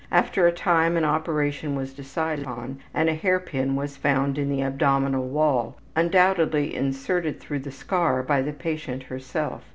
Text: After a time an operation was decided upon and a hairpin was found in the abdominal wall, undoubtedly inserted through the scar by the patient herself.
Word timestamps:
After 0.11 0.47
a 0.47 0.51
time 0.51 0.97
an 0.97 1.05
operation 1.05 1.75
was 1.75 1.93
decided 1.93 2.45
upon 2.45 2.79
and 2.91 3.07
a 3.07 3.13
hairpin 3.13 3.75
was 3.75 3.97
found 3.97 4.39
in 4.39 4.49
the 4.49 4.63
abdominal 4.63 5.27
wall, 5.27 5.77
undoubtedly 5.95 6.73
inserted 6.75 7.39
through 7.39 7.59
the 7.59 7.71
scar 7.71 8.23
by 8.23 8.41
the 8.41 8.51
patient 8.53 9.03
herself. 9.03 9.61